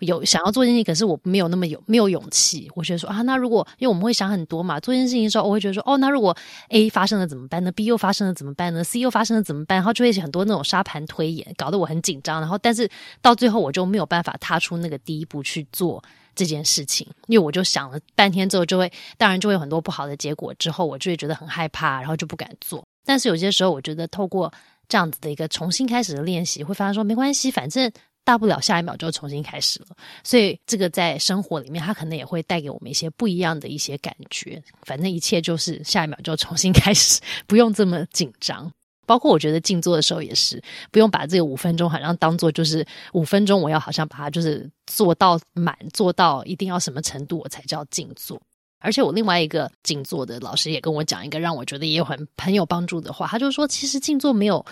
[0.00, 2.70] 有想要做件事情，可是我没有那么有没有勇气。
[2.74, 6.36] 我觉得说啊，那如果因为我们会想很多嘛，做件事情的时候，我会觉得说哦，那如果
[6.68, 9.76] A 发生了怎么办呢？B 又发生了怎么办呢？C 又发生了怎么办？
[9.76, 12.40] 然后就会很多那种沙盘推演，搞得我很紧张。
[12.40, 12.86] 然后但是
[13.22, 16.04] 到最后我就没有办法踏出那个第一步去做
[16.34, 20.52] 这件事情，因为我就想了半天之后，就会当然就会有很多不好的结果。
[20.58, 22.84] 之后我就会觉得很害怕，然后就不敢做。
[23.06, 24.52] 但是有些时候，我觉得透过
[24.88, 27.90] 这样子的一个重新开始的练习，会发现说没关系，反正
[28.24, 29.96] 大不了下一秒就重新开始了。
[30.24, 34.62] 所以这个在生活里面，它可能也会带给我们一些不一样的一些感觉。
[34.82, 38.70] 反正一切就是下一秒就重新开始， 不用这么紧张。
[39.06, 48.42] 包括我觉得静坐的时候也是，不用把这个五分钟好像当做就是五分钟，我要好像把它就是做到满，做到一定要什么程度我才叫静坐。
[48.86, 54.64] 而且我另外一个静坐的老师也跟我讲一个让我觉得也有很很有帮助的话，他就说，其实静坐没有，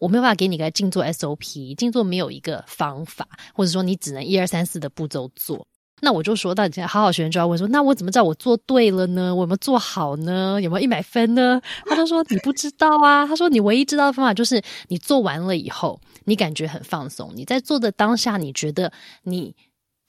[0.00, 5.64] 我没有办法给你个静坐 SOP，静坐没有一个方法，或者说你只能一二三四的步骤做。
[6.02, 9.34] 那我就说，到底好好学就要问说，那我怎么知道我做对了呢？
[9.34, 10.58] 我有没有做好呢？
[10.62, 11.60] 有没有一百分呢？
[11.86, 13.26] 他就说你不知道啊。
[13.26, 17.30] 他说你唯一知道的方法就是你做完了以后，你感觉很放松。
[17.36, 18.90] 你在做的当下，你觉得
[19.24, 19.54] 你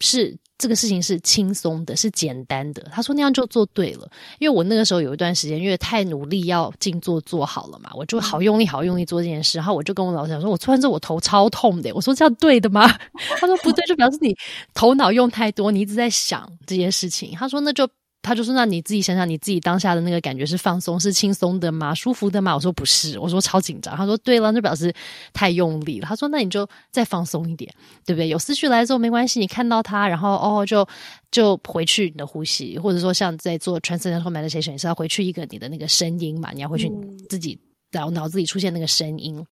[0.02, 0.38] 是。
[0.58, 2.84] 这个事情是轻松的，是简单的。
[2.92, 9.58] 他说那样就做对了，因为我那个时候有一段时间，因为太努力要静坐做好了嘛，我就好用力、好用力做这件事。
[9.58, 11.92] 然后我就跟我老师讲说，我做完之后我头超痛的。
[11.96, 12.88] 我说这样对的吗？
[13.42, 14.38] 他说不对，就表示你
[14.76, 17.32] 头脑用太多，你一直在想这件事情。
[17.36, 17.90] 他说那就。
[18.22, 21.94] 他就说：“那你自己想想，你自己当下的那个感觉是放松、是轻松的吗？
[21.94, 24.94] 舒服的吗？”我说：“不是。”我说：“超紧张。”他说：“对了，就表示
[25.34, 27.74] 太用力了。”他说：“那你就再放松一点，
[28.06, 28.28] 对不对？
[28.28, 30.88] 有思绪来之后没关系，你看到它，然后哦，就
[31.32, 36.52] 就回去你的呼吸，或者说像在做 transcendental meditation 是要回去一个你的那个声音嘛？
[36.54, 36.92] 你要回去
[37.30, 37.60] 自己
[37.92, 39.44] 脑脑子里出现那个声音。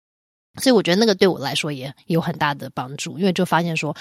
[0.60, 3.96] 所以我觉得那个对我来说也有很大的帮助，因为就发现说。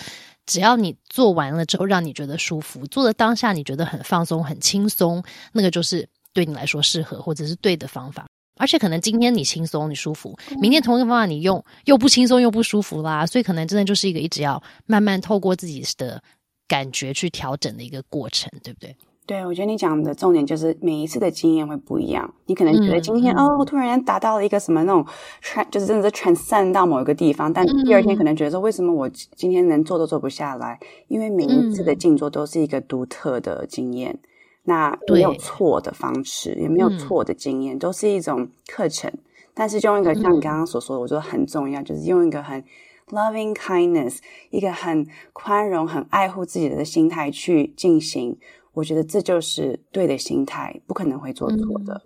[0.50, 8.24] 只要你做完了之后，让你觉得舒服，做的当下你觉得很放松、很轻松，那个就是对你来说适合或者是对的方法。
[8.56, 13.26] 而且可能今天你轻松、你舒服，明天同一个方法你用又不轻松又不舒服啦。
[13.26, 16.22] 所以可能真的就是一个一直要慢慢透过自己的
[16.66, 18.96] 感觉去调整的一个过程，对不对？
[19.28, 22.32] 对，我觉得你讲的重点就是每一次的经验会不一样。
[22.46, 25.04] 你可能觉得今天哦，我突然达到了一个什么那种
[25.42, 30.80] tran，就是真的是 transcend 到某一个地方，但第二天可能觉得说，为什么我今天能做都做不下来？
[31.08, 34.18] 因为每一次的静坐都是一个独特的经验，
[34.64, 39.12] 那没有错的方式，也没有错的经验，都是一种课程。
[39.52, 42.64] 但是用一个像你刚刚所说的，我觉得很重要，就是用一个很
[43.08, 48.38] loving kindness，一个很宽容、很爱护自己的心态去进行。
[48.72, 52.00] 我觉得这就是对的心态，不可能会做错的。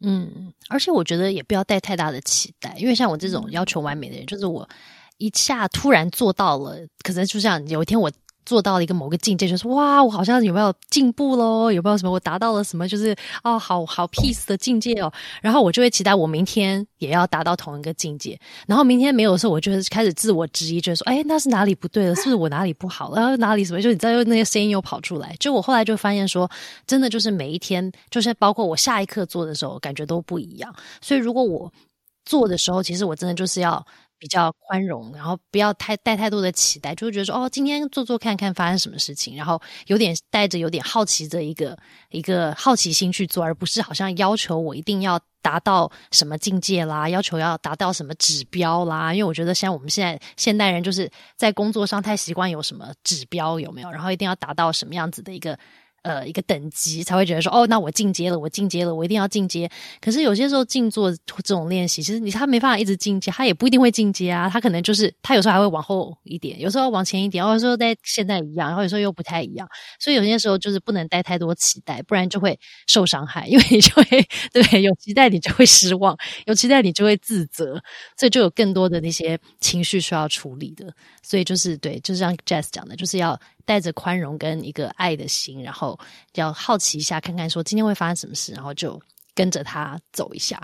[0.00, 4.68] 嗯，而且我觉得也不要带太大的期待，因为像我这种要求完美的人，就是我
[5.18, 8.10] 一下突然做到了，可能就像有一天我。
[8.46, 11.70] 做到了一个某个境界，就是哇，我好像有没有进步喽？
[11.70, 12.88] 有没有什么我达到了什么？
[12.88, 15.12] 就是哦，好好 peace 的境界哦。
[15.40, 18.38] 然后我就会期待我明天也要达到同一个境界。
[18.66, 22.14] 然后明天没有的时候，我就开始自我质疑，觉得说，哎，那是哪里不对了？
[22.16, 23.36] 是不是我哪里不好了？
[23.36, 23.80] 哪里什么？
[23.80, 25.36] 就你知道，那些声音又跑出来。
[25.38, 26.50] 就我后来就发现说，
[26.86, 30.74] 真的就是每一天，就是包括我下一刻做的时候，感觉都不一样。
[31.00, 31.72] 所以如果我
[32.24, 33.84] 做的时候，其实我真的就是要。
[34.20, 41.76] 比较宽容，然后不要太带太多的期待，就会觉得说哦，今天做做看看发生什么事情，然后有点带着有点好奇的一个
[42.10, 49.14] 一个好奇心去做，而不是好像要求我一定要达到什么境界啦，要求要达到什么指标啦。
[49.14, 55.58] 因为我觉得像我们现在现代人就是在工作上太习惯有什么指标有没有，然后一定要达到什么样子的一个。
[56.02, 59.70] 呃，一个等级才会觉得说，哦，那我进阶了，我进阶了，我一定要进阶。
[60.00, 64.48] 可是有些时候静坐这种练习，其实你他没办法一直进阶，他也不一定会进阶啊。
[64.48, 69.68] 他可能就是他有时候还会往后一点，有时候往前一点，或者说在现在一样，然后有时候又不太一样。
[69.98, 73.46] 所以有些时候就是不能带太多期待，不然就会受伤害。
[73.46, 74.04] 因为你就会
[74.52, 77.74] 对有期待，你就会失望；有期待，你就会自责，
[78.16, 80.90] 所以就有更多的那些情绪需要处理的。
[81.22, 83.38] 所以就是对，就是像 Jess 讲的，就是要。
[83.64, 85.98] 带着宽容跟一个爱的心，然后
[86.34, 89.00] 要好奇一下，看看说今天会发生什么事，然后就
[89.34, 90.60] 跟着他走一下。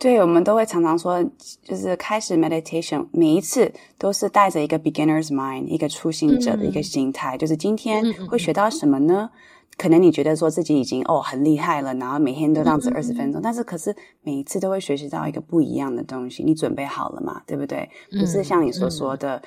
[0.00, 1.24] 对，我们都会常常说，
[1.62, 9.30] 就是开始 meditation，每一次都是带着一个 beginner's mind，一个初心者的一个心态，就是今天会学到什么呢？
[9.76, 16.42] 可能你觉得说自己已经哦很厉害了，然后每天都这样子二十分钟，但是可是每一次都会学习到一个不一样的东西。
[16.42, 17.42] 你准备好了嘛？
[17.46, 17.88] 对不对？
[18.10, 19.40] 不是像你所说的。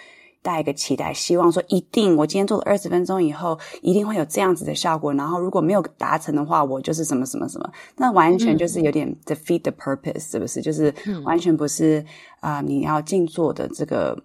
[0.47, 5.13] 带一个期待，希望说一定，我今天做了二十分钟以后，一定会有这样子的效果。
[5.13, 10.61] 然后如果没有达成的话，我就是什么什么什么，那完全就是有点 defeat the purpose，是不是？
[10.61, 10.93] 就是
[11.25, 12.05] 完全不是
[12.39, 12.61] 啊！
[12.61, 14.23] 你要静坐的这个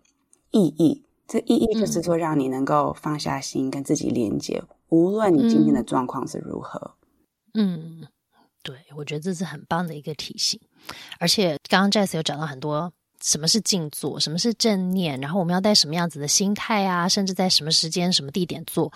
[0.53, 6.93] 意义，这意义就是说让你能够放下心，跟自己连接，无论你今天的状况是如何。
[7.55, 8.07] 嗯，
[8.63, 10.61] 对，我觉得这是很棒的一个提醒。
[11.19, 12.93] 而且刚刚 Jess 有讲到很多。
[13.23, 14.19] 什么是静坐？
[14.19, 15.21] 什么是正念？
[15.21, 17.09] 然后我们要带什么样子的心态啊？
[17.09, 18.93] 甚至在什么时间、什么地点做？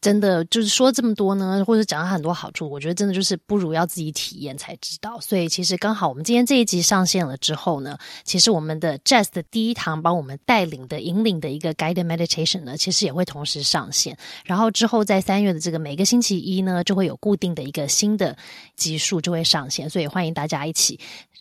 [0.00, 5.20] 真的就是说这么多呢，或者讲了很多好处，我觉得真的就是不如要自己体验才知道。
[5.20, 14.16] 所以其实刚好我们今天这一集上线了之后呢，其实我们的 Jazz 的第一堂帮我们带领的引领的一个 Guided Meditation 呢，其实也会同时上线。
[14.44, 18.36] 然后之后在三月的这个每个星期一呢，就会有固定的一个新的
[18.76, 20.98] 集数就会上线，所以欢迎大家一起。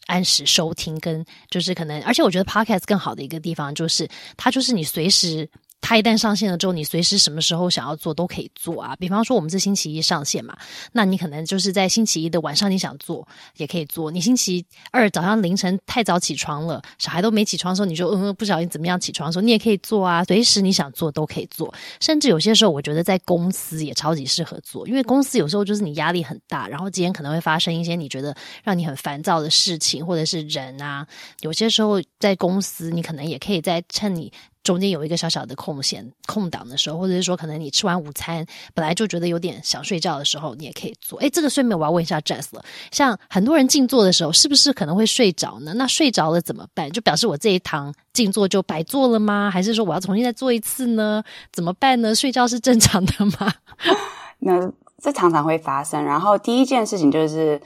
[0.07, 4.07] 按时收听，跟就是可能，而且我觉得 podcast 更好的一个地方就是，
[4.38, 5.49] 它就是你随时
[5.80, 8.95] 它一旦上线了之后，你随时什么时候想要做都可以做啊。
[8.97, 10.57] 比方说，我们是星期一上线嘛，
[10.91, 13.25] 那你可能就是在星期一的晚上你想做
[13.55, 14.11] 也可以做。
[14.11, 20.23] 你星期二早上凌晨太早起床了，小孩都没起床的时候，你就嗯不小心怎么样起床的时候，你也可以做啊。
[20.25, 31.07] 随时你想做都可以做，甚至有些时候我觉得在公司也超级适合做，因为公司有时候就是你压力很大，然后今天可能会发生一些你觉得让你很烦躁的事情，或者是人啊，
[31.39, 34.34] 有些时候在公司你可能也可以在趁你。
[34.68, 41.18] 中间有一个小小的空闲空档的时候，或者是说可能你吃完午餐本来就觉得有点想睡觉的时候，你也可以做。
[41.20, 42.61] 哎，这个睡眠我要问一下 Jess 了。
[42.91, 45.74] 像很多人静坐的时候，是不是可能会睡着呢？
[45.76, 46.91] 那睡着了怎么办？
[46.91, 49.49] 就表示我这一堂静坐就白做了吗？
[49.49, 51.24] 还是说我要重新再做一次呢？
[51.53, 52.13] 怎么办呢？
[52.13, 53.53] 睡觉是正常的吗？
[54.39, 54.70] 那
[55.01, 56.03] 这常常会发生。
[56.03, 57.61] 然后第一件事情就是，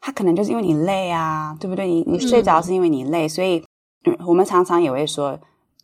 [0.00, 1.86] 他可能就是因为你累啊，对不对？
[1.86, 3.62] 你你睡着是因为你累，所以
[4.26, 5.38] 我们常常也会说。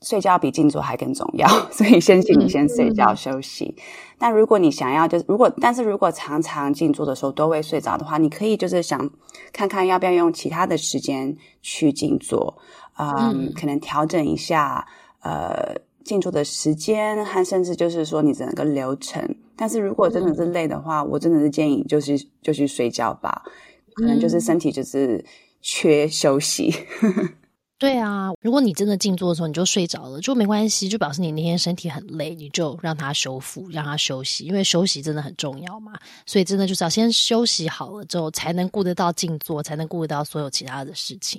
[0.05, 3.75] 睡觉比静坐还更重要， 所以先请你先睡觉休息。
[4.19, 9.11] 但如果你想要，就是如果，但是如果常常静坐的时候都会睡着的话，你可以就是想
[9.53, 12.57] 看看要不要用其他的时间去静坐，
[12.99, 14.87] 嗯，可能调整一下
[15.23, 15.75] 呃
[16.05, 19.37] 静坐的时间和甚至就是说你整个流程。
[19.57, 23.43] 但是如果真的是累的话，我真的是建议就是就去睡觉吧，
[23.95, 25.25] 可能就是身体就是
[25.61, 26.75] 缺休息。
[27.85, 35.93] 对啊，如果你真的静坐的时候你就睡着了，就没关系，就表示你那天身体很累，你就让它修复，让它休息，因为休息真的很重要嘛。
[36.25, 41.39] 所以真的就是要先休息好了之后，才能顾得到静坐，才能顾得到所有其他的事情。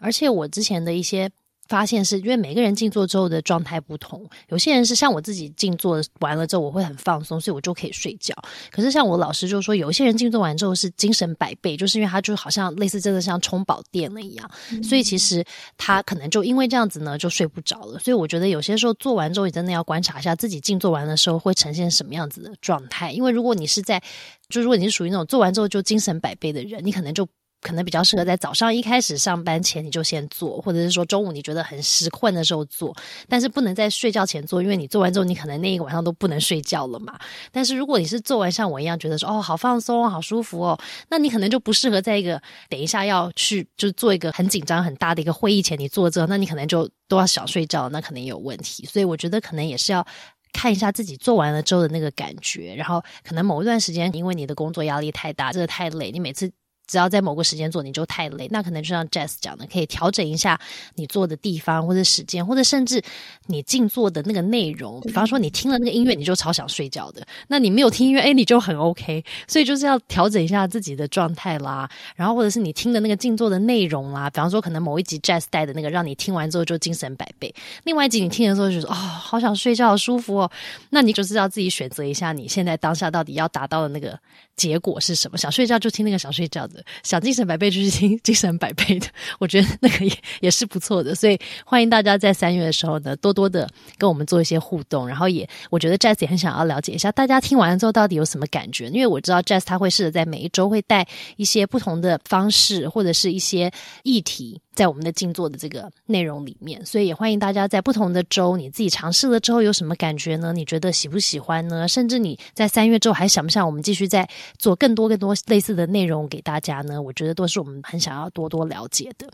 [0.00, 1.30] 而且我之前的一些。
[1.68, 8.34] 发现是因为每个人静坐之后的状态不同，有些人是像我自己静坐完了之后我会很放松，所以我就可以睡觉。
[8.70, 14.50] 可是像我老师就说，有一些人静坐完之后是精神百倍，就是因为他就好像类似真的像充饱电了一样，
[14.82, 15.44] 所以其实
[15.78, 17.98] 他可能就因为这样子呢就睡不着了。
[17.98, 23.10] 所以我觉得有些时候做完之后，你真的要观察一下自己静坐完的时候会呈现什么样子的状态。
[23.12, 24.02] 因为如果你是在，
[24.48, 27.26] 就如果你是属于那种做完之后就精神百倍的人，你可能就。
[27.64, 32.94] 可能比较适合在早上一开始上班前你就先做，或者是说中午你觉得很失困的时候做，
[33.26, 37.18] 但是不能在睡觉前做，因为你做完之后你可能那一个晚上都不能睡觉了嘛。
[37.50, 48.84] 但是如果你是做完像我一样觉得说哦好放松好舒服哦，那你可能就不适合在一个等一下要去就是做一个很紧张很大的一个会议前你做这，那你可能就都要想睡觉，那可能也有问题。
[48.84, 50.06] 所以我觉得可能也是要
[50.52, 56.52] 看一下自己做完了之后的那个感觉，然后可能某一段时间因为你的工作压力太大，真的太累，你每次。
[56.86, 60.60] 只要在某个时间做，你就太累，那可能就像 Jess 讲的，可以调整一下
[60.94, 63.02] 你做的地方或者时间，或者甚至
[63.46, 65.00] 你静坐的那个内容。
[65.00, 69.24] 比方说，你听了那个音乐，你就超想睡觉的；那你没有听音乐，哎，你就很 OK。
[69.48, 71.88] 所以就是要调整一下自己的状态啦。
[72.16, 77.48] 然后或者是你听的那个静坐的内容啦，比方说可能某一集 Jess 带的那个，让你听完之后就精神百倍；
[77.84, 80.50] 另外一集你听的时候就说哦，好想睡觉，舒服哦。
[80.90, 84.18] 那你就是要自己选择一下，你现在当下到底要达到的那个
[84.56, 85.38] 结果是什么？
[85.38, 86.73] 想睡觉就听那个想睡觉的。
[87.02, 89.06] 想精神百倍就是精 精神百倍的，
[89.38, 93.68] 我觉得那个也也是不错的，所以欢迎大家在三月的时候呢，多多的
[93.98, 101.06] 跟我们做一些互动，然后也我觉得 Jazz 也很想要了解一下大家听完了之后到底有什么感觉，因为我知道 Jazz 他会试着在每一周会带
[101.36, 103.70] 一些不同的方式或者是一些
[104.02, 104.60] 议题。
[104.74, 110.52] 在我们的静坐的这个内容里面，所以也欢迎大家在不同的周，你自己尝试了之后有什么感觉呢？
[110.52, 111.86] 你觉得喜不喜欢呢？
[111.88, 117.00] 甚至你在三月之后还想不想我们继续再做更多更多类似的内容给大家呢？
[117.00, 119.28] 我觉得都是我们很想要多多了解的。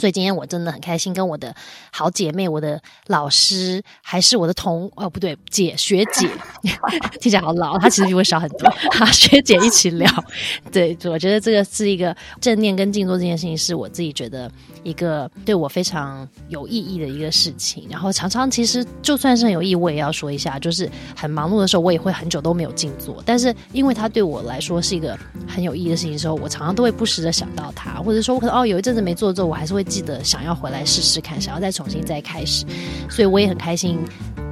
[0.00, 1.54] 所以今天我真的很开心，跟我的
[1.92, 6.26] 好姐妹、我的老师，还是我的同哦不对姐学姐，
[7.20, 8.70] 听起来好老，她其实比我小很多。
[8.70, 10.10] 哈，学姐一起聊，
[10.72, 14.50] 对，我觉得这个是一个正念跟静坐这件事情，是我自己觉得
[14.82, 17.86] 一个对我非常有意义的一个事情。
[17.90, 23.22] 然后常常其实就算是很有意义，我也要说一下，就是很忙碌的时候，我也会很久都没有静坐。
[23.26, 32.64] 但是因为它对我来说是一个很有意义的事情的时候，我常常都会不时的想到它，或者说我可能哦有一阵子没做之后，我还是会记得想要回来试试看，想要再重新再开始，
[33.10, 33.98] 所以我也很开心。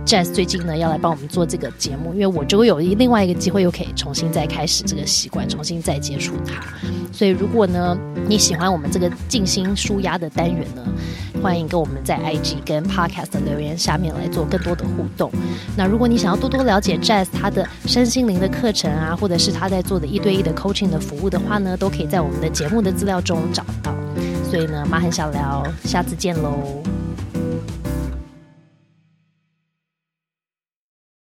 [0.06, 6.60] Jazz 最近呢要来帮我们做这个节目，因为我就有另外一个机会，又可以重新再开始这个习惯，重新再接触它。
[7.12, 10.82] 所以如果呢你喜欢我们这个静心舒压的单元呢，
[11.42, 15.30] 欢迎跟我们在 IG 跟 Podcast 的留言下面来做更多的互动。
[15.76, 23.94] 那如果你想要多多了解 Jazz 他的身心灵的课程啊，或者是他在做的一对一的 coaching 的服务的话呢，都可以在我们的节目的资料中找到。
[24.50, 26.99] 所以呢，妈很想聊，下次见喽。